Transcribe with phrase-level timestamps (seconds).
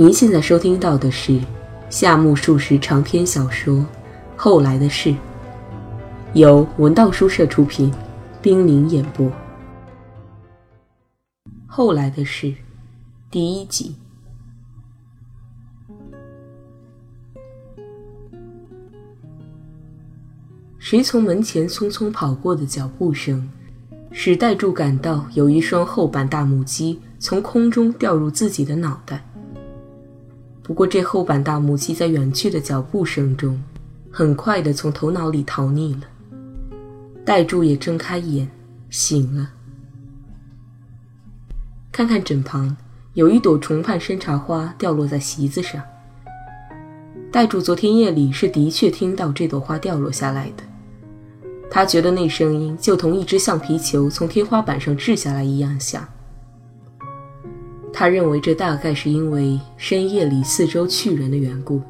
[0.00, 1.40] 您现在收听到的是
[1.90, 3.74] 夏目漱石长篇小说
[4.36, 5.10] 《后来的事》，
[6.34, 7.92] 由文道书社出品，
[8.40, 9.26] 冰凌演播。
[11.66, 12.46] 《后来的事》
[13.28, 13.96] 第一集。
[20.78, 23.50] 谁从门前匆匆跑过的脚步声，
[24.12, 29.24] 使戴柱感到有一双厚板大母鸡从空中掉入自己的脑袋。
[30.68, 33.58] 不过，这后板大母鸡在远去的脚步声中，
[34.10, 36.02] 很快地从头脑里逃匿了。
[37.24, 38.46] 戴柱也睁开眼，
[38.90, 39.48] 醒了。
[41.90, 42.76] 看看枕旁，
[43.14, 45.82] 有一朵重瓣山茶花掉落在席子上。
[47.32, 50.62] 戴柱昨天夜里是的确听到这朵花掉落下来的，
[51.70, 56.06] 他觉得那声音就同一只橡皮球从天花板上掷下来一样响。
[58.00, 61.82] 他认为这大概是因为深夜里四周去人的缘故，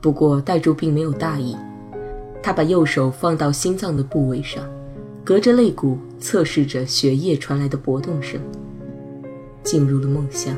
[0.00, 1.56] 不过戴柱并没有大意。
[2.42, 4.64] 他把右手放到心脏的部位上，
[5.22, 8.40] 隔着肋骨测试着血液传来的搏动声，
[9.62, 10.56] 进入了梦乡。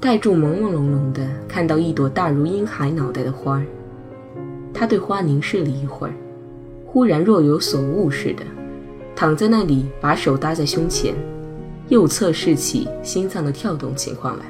[0.00, 3.66] 戴柱朦朦胧胧地看到一朵大如婴孩脑袋的花儿，
[4.72, 6.14] 他对花凝视了一会儿，
[6.86, 8.42] 忽然若有所悟似的。
[9.18, 11.12] 躺在那里，把手搭在胸前，
[11.88, 14.44] 右侧试起心脏的跳动情况来。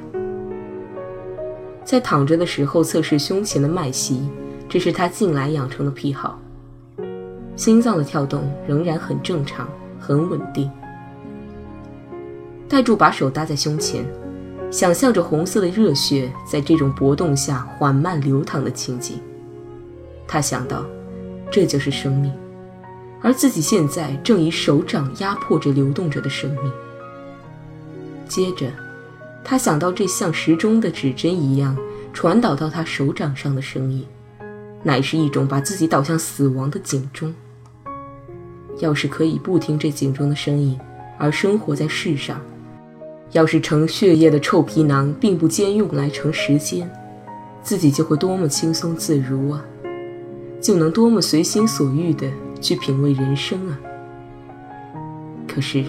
[1.86, 4.28] 在躺着的时候测试胸前的脉息，
[4.68, 6.38] 这是他近来养成的癖好。
[7.56, 9.66] 心脏的跳动仍然很正常，
[9.98, 10.70] 很稳定。
[12.68, 14.04] 戴柱把手搭在胸前，
[14.70, 19.18] 想象着红色的热血在这种搏动下缓慢流淌的情景。
[20.26, 20.84] 他想到，
[21.50, 22.30] 这就是生命。
[23.22, 26.72] 而自己现在正以手掌压迫着流动着的生命。
[28.28, 28.70] 接着，
[29.42, 31.76] 他想到这像时钟的指针一样
[32.12, 34.04] 传导到他手掌上的声音，
[34.82, 37.34] 乃是一种把自己导向死亡的警钟。
[38.80, 40.78] 要是可以不听这警钟的声音
[41.18, 42.40] 而生活在世上，
[43.32, 46.88] 要是盛血液的臭皮囊并不兼用来盛时间，
[47.62, 49.64] 自己就会多么轻松自如啊！
[50.60, 52.30] 就能多么随心所欲的。
[52.60, 53.78] 去品味人生啊！
[55.46, 55.84] 可是，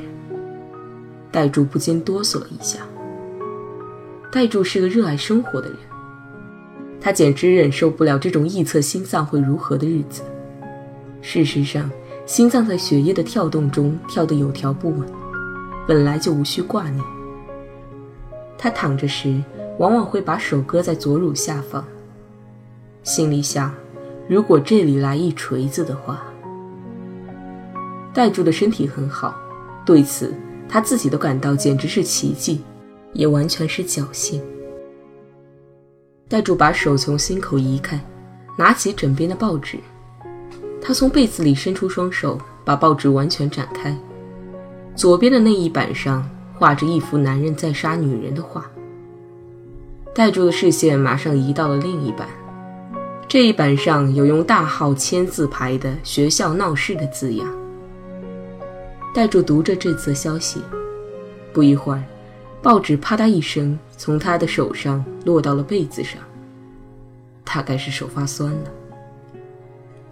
[1.31, 2.79] 戴柱不禁哆嗦了一下。
[4.31, 5.77] 戴柱是个热爱生活的人，
[7.01, 10.21] 他简直忍受不了这种臆测心脏会如何的日子。
[11.21, 11.89] 事实上，
[12.25, 15.07] 心脏在血液的跳动中跳得有条不紊，
[15.87, 17.03] 本来就无需挂念。
[18.57, 19.41] 他躺着时，
[19.79, 21.83] 往往会把手搁在左乳下方，
[23.03, 23.73] 心里想：
[24.27, 26.23] 如果这里来一锤子的话。
[28.13, 29.35] 戴柱的身体很好，
[29.85, 30.33] 对此
[30.67, 32.61] 他自己都感到简直是奇迹，
[33.13, 34.41] 也完全是侥幸。
[36.27, 37.99] 戴柱把手从心口移开，
[38.57, 39.77] 拿起枕边的报纸，
[40.81, 43.97] 他从被子里伸出双手，把报纸完全展开。
[44.95, 48.65] 左边的那一版上画着一幅男人在杀女人的画。
[50.13, 52.27] 戴柱的视线马上移到了另一版，
[53.27, 57.47] 这一版上有用大号签字排的“学校闹事”的字样。
[59.13, 60.61] 戴柱读着这则消息，
[61.51, 62.03] 不一会儿，
[62.61, 66.21] 报纸啪嗒一声从他的手上落到了被子上。
[67.43, 68.71] 大概是手发酸了。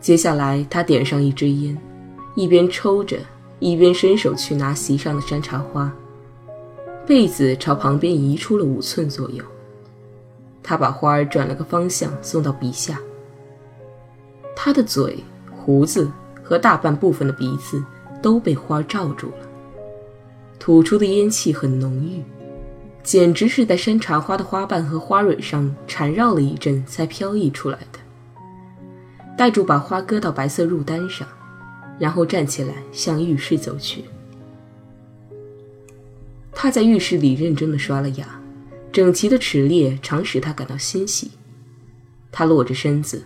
[0.02, 1.78] 接下来，他点上一支烟，
[2.36, 3.20] 一边抽着，
[3.60, 5.94] 一边伸手去拿席上的山茶花。
[7.06, 9.44] 被子朝旁边移出了五寸左右。
[10.64, 13.00] 他把花儿转了个方向，送到鼻下。
[14.56, 16.12] 他的嘴、胡子
[16.44, 17.82] 和大半部分的鼻子。
[18.22, 19.48] 都被花罩住了，
[20.60, 22.24] 吐出的烟气很浓郁，
[23.04, 28.00] 简直是在山茶花的花瓣和花蕊上缠绕了一阵才飘逸出来的。
[29.38, 31.28] 戴柱把花搁到白色褥单上，
[32.00, 34.04] 然后站起来向浴室走去。
[36.52, 38.42] 他在浴室里认真地刷了牙，
[38.92, 41.30] 整齐的齿列常使他感到欣喜。
[42.32, 43.26] 他裸着身子，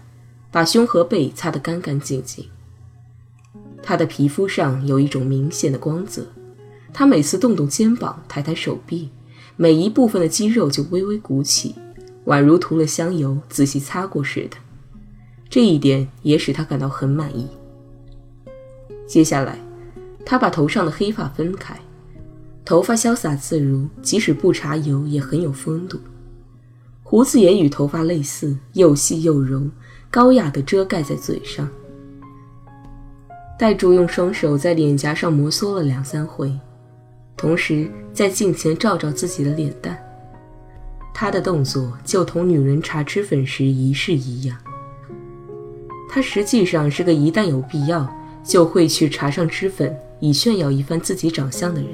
[0.51, 2.45] 把胸和背擦得干干净净。
[3.83, 6.25] 他的皮肤上有一种明显的光泽，
[6.93, 9.09] 他每次动动肩膀、抬抬手臂，
[9.55, 11.75] 每一部分的肌肉就微微鼓起，
[12.25, 14.57] 宛如涂了香油、仔细擦过似的。
[15.49, 17.47] 这一点也使他感到很满意。
[19.07, 19.59] 接下来，
[20.25, 21.77] 他把头上的黑发分开，
[22.63, 25.99] 头发潇洒自如，即使不擦油也很有风度。
[27.03, 29.69] 胡子也与头发类似，又细又柔，
[30.09, 31.67] 高雅地遮盖在嘴上。
[33.61, 36.51] 戴柱用双手在脸颊上摩挲了两三回，
[37.37, 39.95] 同时在镜前照照自己的脸蛋。
[41.13, 44.57] 他的动作就同女人查脂粉时仪式一样。
[46.09, 48.11] 他实际上是个一旦有必要
[48.43, 51.91] 就会去查上脂粉，以炫耀一番自己长相的人。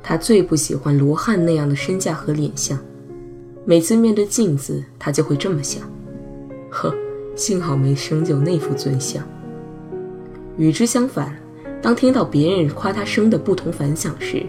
[0.00, 2.78] 他最不喜欢罗汉那样的身价和脸相。
[3.64, 5.82] 每次面对镜子，他就会这么想：
[6.70, 6.94] 呵，
[7.34, 9.20] 幸好没生就那副尊相。
[10.56, 11.36] 与之相反，
[11.82, 14.42] 当听到别人夸他生的不同凡响时，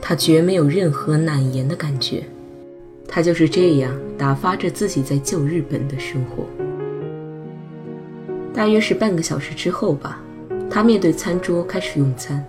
[0.00, 2.24] 他绝没有任何难言的感觉。
[3.06, 6.44] 他就是这样打发着自己在旧日本的生活。
[8.54, 10.20] 大约是半个小时之后吧，
[10.70, 12.44] 他面对餐桌开始用餐。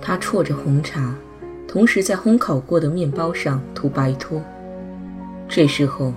[0.00, 1.14] 他啜着红茶，
[1.68, 4.42] 同时在烘烤过的面包上涂白托。
[5.48, 6.12] 这时候，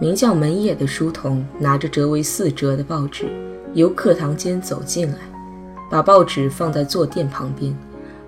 [0.00, 3.26] 名叫门野的书童拿着折为四折的报纸。
[3.74, 5.18] 由课堂间走进来，
[5.90, 7.76] 把报纸放在坐垫旁边，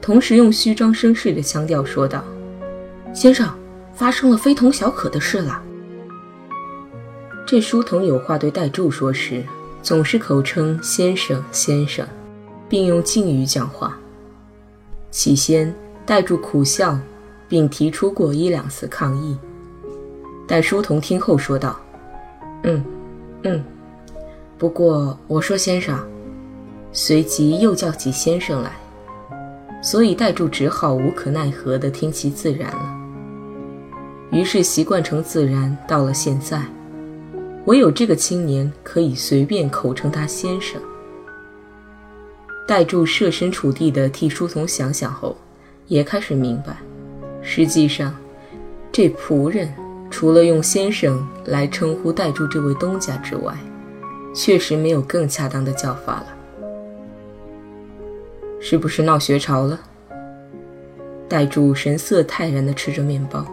[0.00, 2.22] 同时用虚张声势的腔调说道
[3.12, 3.48] ：“先生，
[3.94, 5.62] 发生了非同小可的事了。”
[7.46, 9.42] 这书童有话对戴柱说时，
[9.82, 12.06] 总是口称“先生，先生”，
[12.68, 13.98] 并用敬语讲话。
[15.10, 15.74] 起先，
[16.06, 16.96] 戴柱苦笑，
[17.48, 19.36] 并提出过一两次抗议。
[20.46, 21.80] 但书童听后说道
[22.62, 22.84] ：“嗯，
[23.42, 23.64] 嗯。”
[24.60, 25.98] 不过我说先生，
[26.92, 28.70] 随即又叫起先生来，
[29.80, 32.98] 所以戴柱只好无可奈何地听其自然了。
[34.30, 36.62] 于是习惯成自然，到了现在，
[37.64, 40.78] 唯有这个青年可以随便口称他先生。
[42.68, 45.34] 戴柱设身处地地替书童想想后，
[45.86, 46.76] 也开始明白，
[47.40, 48.14] 实际上，
[48.92, 49.72] 这仆人
[50.10, 53.56] 除了用先生来称呼戴柱这位东家之外，
[54.34, 56.26] 确实没有更恰当的叫法了，
[58.60, 59.78] 是不是闹学潮了？
[61.28, 63.44] 戴柱神色泰然地吃着面包，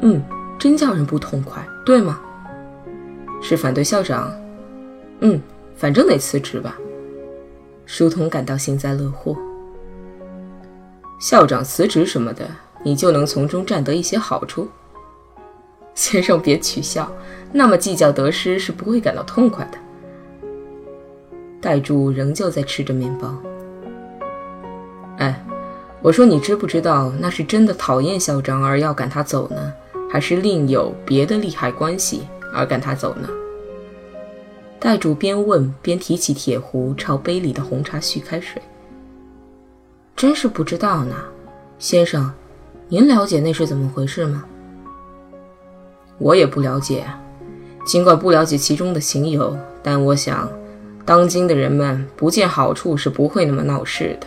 [0.00, 0.22] 嗯，
[0.58, 2.20] 真叫人不痛快，对吗？
[3.40, 4.32] 是反对校长？
[5.20, 5.40] 嗯，
[5.76, 6.76] 反正得辞职吧。
[7.86, 9.36] 书童感到幸灾乐祸。
[11.20, 12.48] 校长辞职什么的，
[12.84, 14.68] 你就能从中占得一些好处？
[15.94, 17.10] 先生别取笑。
[17.52, 19.78] 那么计较得失是不会感到痛快的。
[21.60, 23.36] 戴柱仍旧在吃着面包。
[25.18, 25.44] 哎，
[26.00, 29.72] 我说你知不知道那是真的讨厌校长而要赶他走呢，
[30.10, 32.22] 还是另有别的利害关系
[32.52, 33.28] 而赶他走呢？
[34.80, 38.60] 戴主边问边提起铁壶，朝杯里的红茶续开水。
[40.16, 41.14] 真是不知道呢，
[41.78, 42.32] 先生，
[42.88, 44.44] 您了解那是怎么回事吗？
[46.18, 47.04] 我也不了解。
[47.84, 50.48] 尽管不了解其中的情由，但我想，
[51.04, 54.26] 当今的人们不见好处是不会那么闹事的。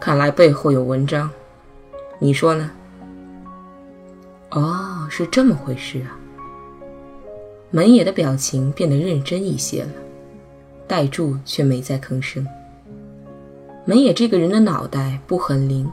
[0.00, 1.30] 看来背后有文章，
[2.18, 2.70] 你说呢？
[4.50, 6.16] 哦，是这么回事啊。
[7.70, 9.90] 门野的表情变得认真一些了，
[10.86, 12.46] 戴柱却没再吭声。
[13.84, 15.90] 门野这个人的脑袋不很灵，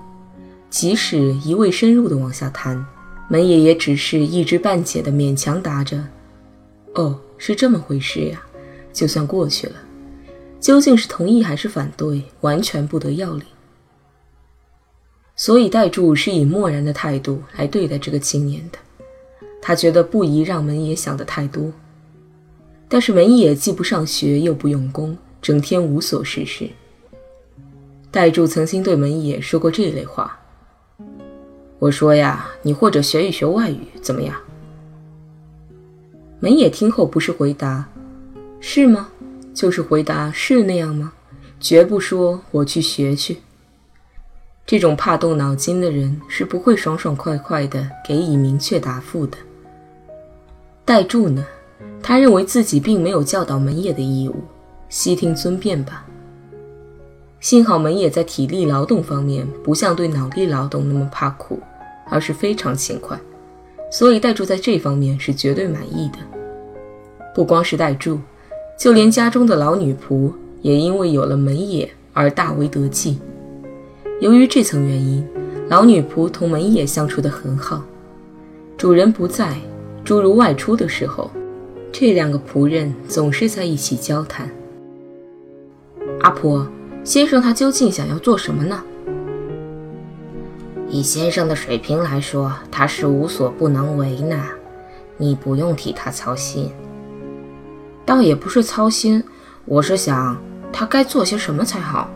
[0.69, 2.85] 即使一味深入的往下谈，
[3.27, 6.01] 门野也只是一知半解的勉强答着。
[6.95, 8.41] 哦，是这么回事呀，
[8.91, 9.75] 就算过去了。
[10.59, 13.43] 究竟是同意还是反对，完全不得要领。
[15.35, 18.77] 所以戴柱是以漠然的态度来对待这个青年的。
[19.61, 21.71] 他觉得不宜让门野想的太多。
[22.87, 26.69] 但是门野既不上学又不用功，整天无所事事。
[28.11, 30.37] 戴柱曾经对门野说过这类话
[31.79, 34.35] ：“我说呀，你或者学一学外语，怎么样？”
[36.43, 37.87] 门野听后不是回答，
[38.59, 39.09] 是吗？
[39.53, 41.13] 就是回答是那样吗？
[41.59, 43.37] 绝不说我去学去。
[44.65, 49.37] 这种怕动脑筋的人是不会爽爽快快的给以明确答复的。
[50.83, 51.45] 代柱呢？
[52.01, 54.43] 他认为自己并没有教导门野的义务，
[54.89, 56.03] 悉听尊便吧。
[57.39, 61.59] 幸好门野在体力劳动方面不像对脑力劳动那么怕苦，
[62.09, 63.19] 而是非常勤快。
[63.91, 66.17] 所以代柱在这方面是绝对满意的。
[67.35, 68.17] 不光是代柱，
[68.79, 70.31] 就连家中的老女仆
[70.61, 73.19] 也因为有了门野而大为得计。
[74.21, 75.27] 由于这层原因，
[75.67, 77.83] 老女仆同门野相处得很好。
[78.77, 79.55] 主人不在，
[80.03, 81.29] 诸如外出的时候，
[81.91, 84.49] 这两个仆人总是在一起交谈。
[86.21, 86.67] 阿婆，
[87.03, 88.83] 先生他究竟想要做什么呢？
[90.93, 94.43] 以先生的水平来说，他是无所不能为呢。
[95.15, 96.69] 你不用替他操心。
[98.05, 99.23] 倒也不是操心，
[99.63, 100.37] 我是想
[100.73, 102.09] 他该做些什么才好。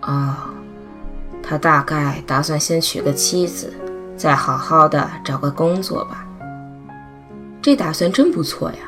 [0.00, 0.48] 啊，
[1.42, 3.74] 他大概打算先娶个妻子，
[4.16, 6.26] 再好好的找个工作吧。
[7.60, 8.78] 这打算真不错呀！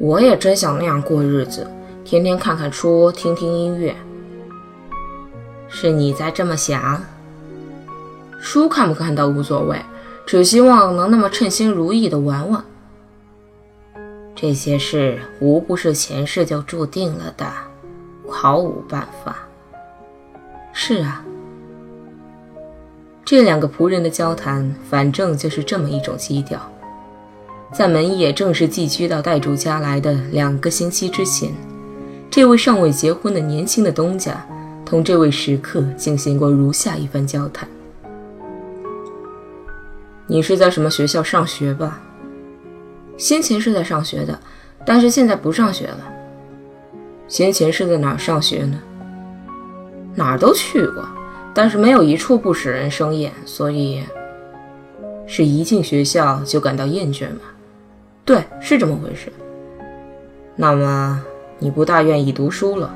[0.00, 1.70] 我也真想那样过日子，
[2.04, 3.94] 天天看看书，听听音乐。
[5.68, 7.00] 是你在这么想？
[8.44, 9.80] 书看不看倒无所谓，
[10.26, 12.62] 只希望能那么称心如意的玩玩。
[14.34, 17.46] 这些事无不是前世就注定了的，
[18.28, 19.36] 毫无办法。
[20.72, 21.24] 是啊，
[23.24, 26.60] 这两个仆人的交谈，反正就是这么一种基调。
[27.72, 31.54] 在门野正式寄居到代主家来的两个星期之前，
[32.28, 34.44] 这位尚未结婚的年轻的东家。
[34.84, 37.66] 同这位食客进行过如下一番交谈
[40.32, 42.00] ：“你是在什么学校上学吧？
[43.18, 44.40] 先前是在上学的，
[44.82, 46.10] 但是现在不上学了。
[47.28, 48.80] 先前是在哪上学呢？
[50.14, 51.06] 哪儿都去过，
[51.52, 54.02] 但是没有一处不使人生厌，所以
[55.26, 57.42] 是一进学校就感到厌倦吗？
[58.24, 59.30] 对，是这么回事。
[60.56, 61.22] 那么
[61.58, 62.94] 你不大愿意读书了？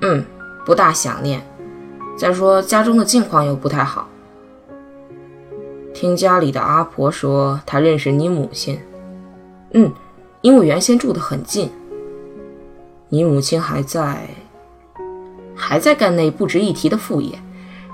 [0.00, 0.24] 嗯。”
[0.64, 1.40] 不大想念，
[2.18, 4.08] 再说家中的境况又不太好。
[5.98, 8.78] 听家里的阿婆说，她认识你母亲。
[9.72, 9.90] 嗯，
[10.42, 11.70] 因为原先住得很近。
[13.08, 14.28] 你母亲还在，
[15.54, 17.38] 还在干那不值一提的副业。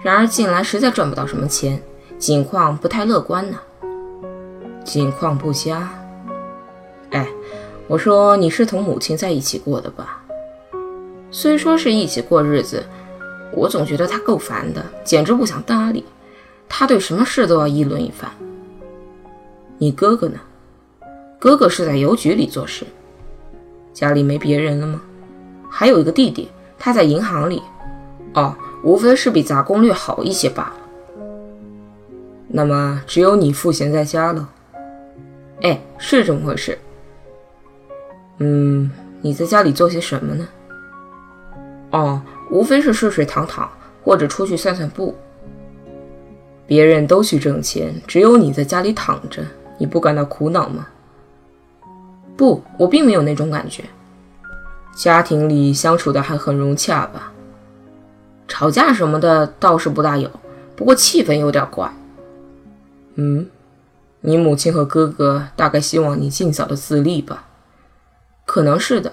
[0.02, 1.80] 然而近来实在赚不到什么钱，
[2.18, 3.56] 境况不太乐观呢。
[4.82, 5.88] 境况不佳。
[7.10, 7.28] 哎，
[7.86, 10.20] 我说你是同母亲在一起过的吧？
[11.30, 12.84] 虽说是一起过日子，
[13.52, 16.04] 我总觉得他够烦的，简直不想搭理。
[16.74, 18.30] 他对什么事都要议论一番。
[19.76, 20.40] 你哥哥呢？
[21.38, 22.86] 哥哥是在邮局里做事。
[23.92, 25.02] 家里没别人了吗？
[25.68, 26.48] 还有一个弟弟，
[26.78, 27.62] 他在银行里。
[28.32, 30.72] 哦，无非是比杂工略好一些罢了。
[32.48, 34.48] 那么只有你赋闲在家了？
[35.60, 36.78] 哎，是这么回事。
[38.38, 40.48] 嗯，你在家里做些什么呢？
[41.90, 43.70] 哦，无非是睡睡躺躺，
[44.02, 45.14] 或者出去散散步。
[46.66, 49.44] 别人都去挣钱，只有你在家里躺着，
[49.78, 50.86] 你不感到苦恼吗？
[52.36, 53.84] 不，我并没有那种感觉。
[54.94, 57.32] 家庭里相处的还很融洽吧？
[58.48, 60.30] 吵架什么的倒是不大有，
[60.76, 61.90] 不过气氛有点怪。
[63.14, 63.46] 嗯，
[64.20, 67.46] 你母亲和哥哥大概希望你尽早的自立吧？
[68.44, 69.12] 可能是的。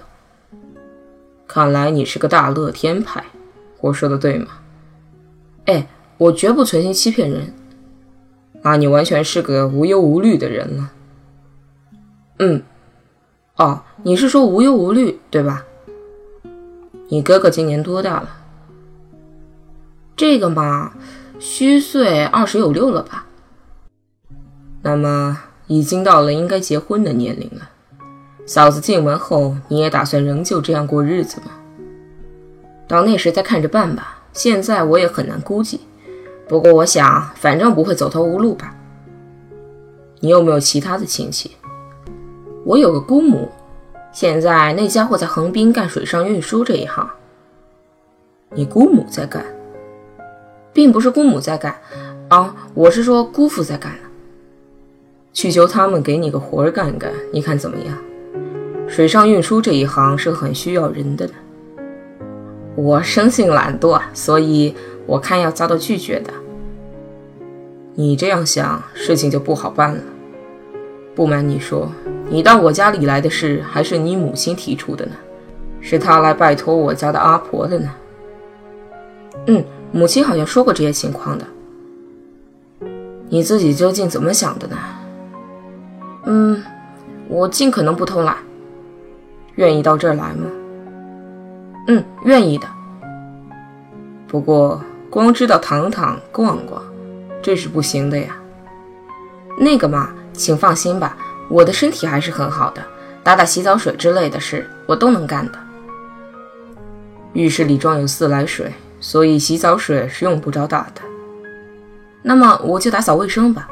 [1.46, 3.24] 看来你是个大乐天派，
[3.80, 4.48] 我说的对吗？
[5.66, 5.86] 哎，
[6.20, 7.54] 我绝不存心欺骗人。
[8.60, 10.92] 那你完全是个无忧无虑的人了。
[12.40, 12.62] 嗯，
[13.56, 15.64] 哦，你是说无忧无虑对吧？
[17.08, 18.28] 你哥哥今年多大了？
[20.14, 20.92] 这个嘛，
[21.38, 23.24] 虚岁二十有六了吧？
[24.82, 27.70] 那么已经到了应该结婚的年龄了。
[28.44, 31.46] 嫂子进门后，你也打算仍旧这样过日子吗？
[32.86, 34.18] 到那时再看着办吧。
[34.34, 35.80] 现在我也很难估计，
[36.50, 38.74] 不过我想，反正不会走投无路吧。
[40.18, 41.52] 你有没有其他的亲戚？
[42.64, 43.48] 我有个姑母，
[44.10, 47.08] 现在那家伙在横滨干水上运输这一行。
[48.52, 49.44] 你姑母在干，
[50.72, 51.72] 并不是姑母在干，
[52.26, 53.92] 啊，我是说姑父在干
[55.32, 57.96] 去求他们给你个活儿干干，你看怎么样？
[58.88, 61.32] 水上运输这一行是很需要人的呢。
[62.74, 64.74] 我生性懒惰，所以
[65.10, 66.32] 我看要遭到拒绝的。
[67.96, 70.00] 你这样想，事情就不好办了。
[71.16, 71.90] 不瞒你说，
[72.28, 75.12] 你到我家里来的事还是你母亲提出的呢，
[75.80, 77.90] 是她来拜托我家的阿婆的呢。
[79.48, 81.44] 嗯，母亲好像说过这些情况的。
[83.28, 84.76] 你自己究竟怎么想的呢？
[86.26, 86.62] 嗯，
[87.26, 88.36] 我尽可能不偷懒。
[89.56, 90.46] 愿意到这儿来吗？
[91.88, 92.68] 嗯，愿意的。
[94.28, 96.80] 不过光知道躺躺逛逛，
[97.42, 98.36] 这是不行的呀。
[99.58, 101.16] 那个嘛，请放心吧，
[101.48, 102.80] 我的身体还是很好的，
[103.24, 105.58] 打打洗澡水之类的事我都能干的。
[107.32, 111.02] 浴室里装有自来水，所以洗澡水是用不着打的。
[112.22, 113.68] 那么我就打扫卫生吧。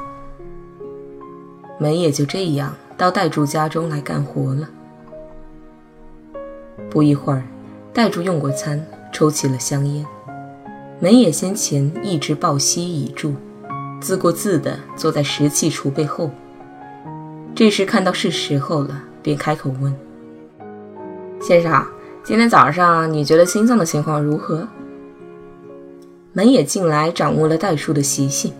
[1.78, 4.68] 门也就这样到代柱家中来干活了。
[6.90, 7.44] 不一会儿，
[7.92, 10.04] 代柱用过餐，抽起了香烟。
[11.00, 13.32] 门野先前一直抱膝倚柱，
[14.00, 16.28] 自顾自地坐在石器橱背后。
[17.54, 19.94] 这时看到是时候了，便开口问
[21.40, 21.86] ：“先生，
[22.24, 24.66] 今天早上你觉得心脏的情况如何？”
[26.34, 28.52] 门野近来掌握了代数的习性，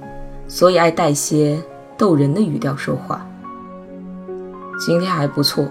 [0.47, 1.61] 所以爱带些
[1.97, 3.27] 逗人的语调说话。
[4.79, 5.69] 今天还不错，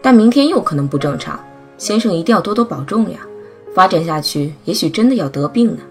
[0.00, 1.38] 但明天又可能不正常。
[1.78, 3.18] 先生一定要多多保重呀！
[3.76, 5.82] 发展下去，也许真的要得病呢。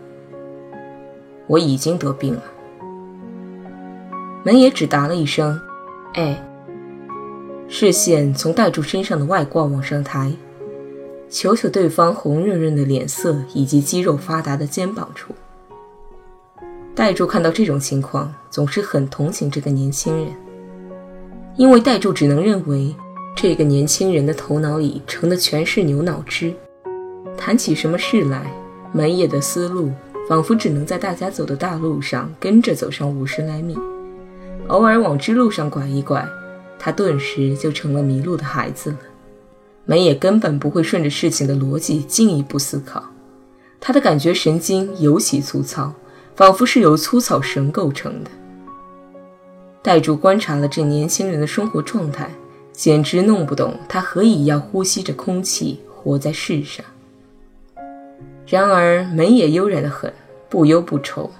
[1.46, 2.44] 我已经得病了。
[4.44, 5.62] 门也只答了一声
[6.16, 6.44] ：“哎。”
[7.70, 10.32] 视线从代柱身上的外挂往上抬，
[11.30, 15.32] 求求对方红润润的脸色以及肌肉发达的肩膀处。
[16.96, 20.34] 代柱看到这种情况，总是很同情这个年轻人，
[21.56, 22.96] 因为代柱只能认为
[23.36, 26.52] 这个年轻人的头脑里盛的全是牛脑汁，
[27.38, 28.52] 谈起什么事来，
[28.92, 29.92] 门野的思路
[30.28, 33.78] 仿佛只能在大家走的大路上跟着走上五十来米，
[34.68, 36.28] 偶尔往支路上拐一拐。
[36.80, 38.98] 他顿时就成了迷路的孩子了，
[39.86, 43.04] 门也根本不会顺着事情的逻辑进一步思考。
[43.80, 45.94] 他的感觉神经尤其粗糙，
[46.36, 48.32] 仿佛是由粗草绳构成的。
[49.82, 52.30] 代柱观察了这年轻人的生活状态，
[52.72, 56.84] 简直弄不懂他何以要呼吸着空气活在世上。
[58.48, 60.12] 然而门也悠然的很，
[60.50, 61.32] 不忧不愁。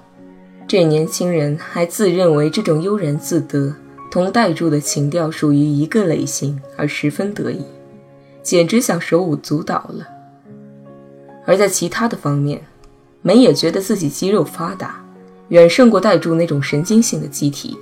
[0.68, 3.76] 这年轻人还自认为这种悠然自得。
[4.12, 7.66] 同代柱的情调属于一个类型，而十分得意，
[8.42, 10.08] 简直想手舞足蹈了。
[11.46, 12.62] 而在其他的方面，
[13.22, 15.04] 门也觉得自己肌肉发达，
[15.50, 17.78] 远胜过代柱那种神经性的机体。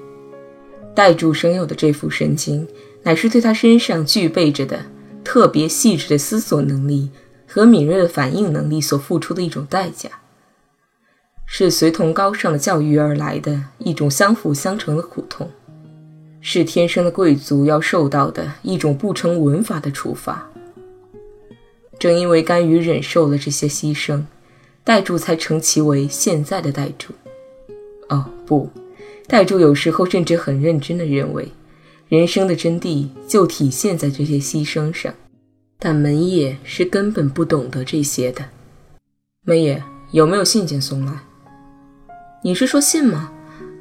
[0.96, 2.68] 代柱生有的这副神经，
[3.03, 4.80] 乃是对他身上具备着的
[5.24, 7.12] 特别细致的思索能力
[7.53, 10.10] 和敏锐的反应能力所付出的一种代价，
[11.45, 15.48] 是随同高尚的教育而来的一种相辅相成的苦痛。
[16.41, 20.50] 是天生的贵族要受到的一种不成文法的处罚。
[22.00, 24.24] 正因为甘于忍受了这些牺牲，
[24.83, 27.13] 代柱才成其为现在的代柱。
[28.10, 28.67] 哦，不，
[29.27, 31.51] 代柱有时候甚至很认真地认为，
[32.10, 35.13] 人生的真谛就体现在这些牺牲上。
[35.79, 38.45] 但门野是根本不懂得这些的。
[39.45, 41.13] 门野有没有信件送来？
[42.43, 43.31] 你是说信吗？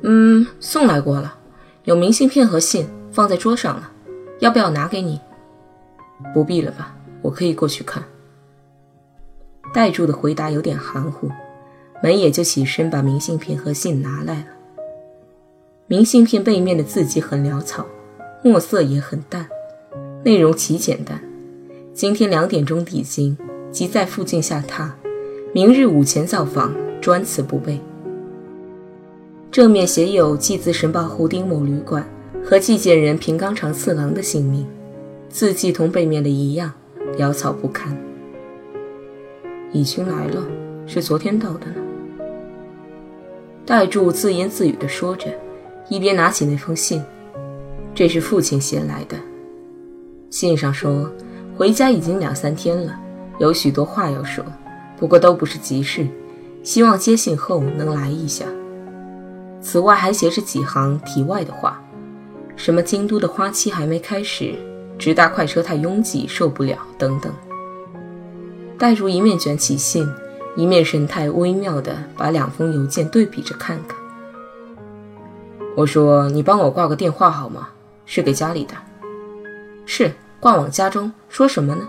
[0.02, 1.38] 嗯，送来过了。
[1.84, 3.90] 有明信片和信放在桌上了，
[4.40, 5.20] 要不要拿给你？
[6.32, 8.02] 不必了吧，我可以过去看。
[9.74, 11.30] 代柱的回答有点含糊，
[12.02, 14.46] 门野就起身把明信片和信拿来了。
[15.86, 17.86] 明信片背面的字迹很潦草，
[18.44, 19.48] 墨色也很淡，
[20.24, 21.20] 内容极简单：
[21.94, 23.36] 今天两点钟抵京，
[23.70, 24.88] 即在附近下榻，
[25.52, 27.78] 明日午前造访，专此不备。
[29.50, 32.02] 正面写有祭自神报侯丁某旅馆
[32.42, 34.66] 和寄件人平冈长次郎的姓名，
[35.28, 36.72] 字迹同背面的一样，
[37.18, 37.94] 潦草不堪。
[39.70, 40.42] 已经来了，
[40.86, 41.74] 是昨天到的呢。
[43.66, 45.26] 代柱自言自语地说着，
[45.90, 47.02] 一边拿起那封信，
[47.94, 49.16] 这是父亲写来的。
[50.30, 51.12] 信上说
[51.62, 52.98] 回家已经两三天了，
[53.38, 54.44] 有许多话要说，
[54.98, 56.04] 不过都不是急事，
[56.64, 58.46] 希望接信后能来一下。
[59.60, 61.80] 此外还写着几行题外的话，
[62.56, 64.56] 什么京都的花期还没开始，
[64.98, 67.32] 直达快车太拥挤受不了等等。
[68.76, 70.04] 戴如一面卷起信，
[70.56, 73.96] 一面神态微妙地把两封邮件对比着看看。
[75.76, 77.68] 我说：“你帮我挂个电话好吗？
[78.04, 78.74] 是给家里的。
[79.86, 80.10] ”“是，
[80.42, 81.12] 挂往家中。
[81.28, 81.88] 说什么呢？”“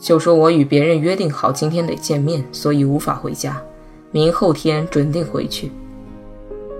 [0.00, 3.62] 就说我与别人约定好今天得见面，所以无法回家，
[4.10, 5.70] 明后天准定回去。”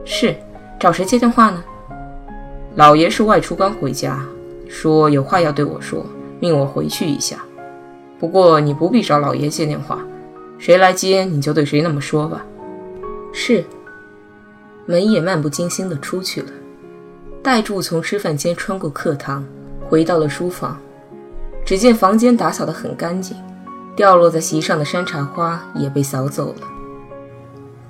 [0.06, 0.34] 是，
[0.80, 1.62] 找谁接电话呢？
[2.76, 4.26] 老爷是外出刚回家，
[4.66, 6.06] 说有话要对我说，
[6.40, 7.44] 命我回去一下。
[8.18, 9.98] 不过你不必找老爷接电话，
[10.58, 12.42] 谁来接你就对谁那么说吧。
[13.34, 13.62] 是。
[14.84, 16.48] 门也漫不经心地出去了。
[17.42, 19.44] 代柱从吃饭间穿过课堂，
[19.92, 20.80] 回到了书房，
[21.66, 23.36] 只见房间打扫得很干净，
[23.94, 26.66] 掉落在席上的山茶花也被扫走了。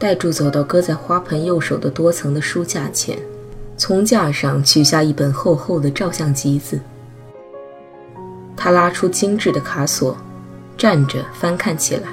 [0.00, 3.16] 代柱走到搁在花盆右手的多层的书架前，
[3.76, 6.80] 从架上取下一本厚厚的照相集子。
[8.56, 10.16] 他拉出精致的卡锁，
[10.76, 12.08] 站着翻看起来，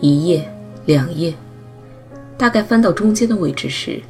[0.00, 0.46] 一页，
[0.84, 1.32] 两页，
[2.36, 4.02] 大概翻到中间的位置时，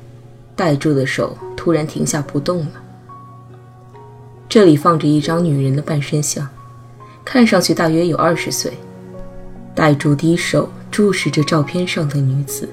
[0.56, 2.72] 代柱的手突然停下不动了。
[4.50, 6.44] 这里放着一张女人的半身像，
[7.24, 8.72] 看上去大约有二十岁。
[9.76, 12.68] 戴住低手注视着照片上的女子。